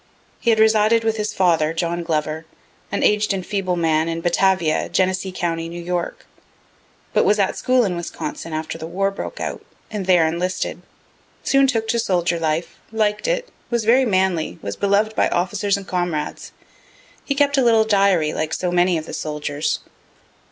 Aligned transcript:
He 0.39 0.49
had 0.49 0.57
resided 0.59 1.03
with 1.03 1.17
his 1.17 1.31
father, 1.31 1.73
John 1.75 2.01
Glover, 2.01 2.47
an 2.91 3.03
aged 3.03 3.33
and 3.35 3.45
feeble 3.45 3.75
man, 3.75 4.09
in 4.09 4.21
Batavia, 4.21 4.89
Genesee 4.89 5.31
county, 5.31 5.67
N. 5.67 5.85
Y., 5.93 6.05
but 7.13 7.23
was 7.23 7.37
at 7.37 7.55
school 7.55 7.85
in 7.85 7.95
Wisconsin, 7.95 8.51
after 8.51 8.79
the 8.79 8.87
war 8.87 9.11
broke 9.11 9.39
out, 9.39 9.63
and 9.91 10.07
there 10.07 10.25
enlisted 10.25 10.81
soon 11.43 11.67
took 11.67 11.87
to 11.89 11.99
soldier 11.99 12.39
life, 12.39 12.79
liked 12.91 13.27
it, 13.27 13.49
was 13.69 13.85
very 13.85 14.03
manly, 14.05 14.57
was 14.63 14.75
belov'd 14.75 15.15
by 15.15 15.27
officers 15.29 15.77
and 15.77 15.85
comrades. 15.87 16.51
He 17.23 17.35
kept 17.35 17.55
a 17.59 17.63
little 17.63 17.83
diary, 17.85 18.33
like 18.33 18.55
so 18.55 18.71
many 18.71 18.97
of 18.97 19.05
the 19.05 19.13
soldiers. 19.13 19.81